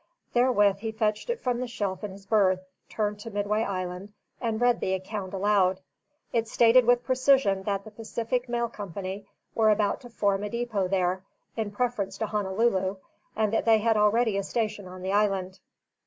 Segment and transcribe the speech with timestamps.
[0.33, 4.59] Therewith he fetched it from the shelf in his berth, turned to Midway Island, and
[4.59, 5.79] read the account aloud.
[6.33, 10.87] It stated with precision that the Pacific Mail Company were about to form a depot
[10.87, 11.21] there,
[11.55, 12.95] in preference to Honolulu,
[13.35, 15.59] and that they had already a station on the island.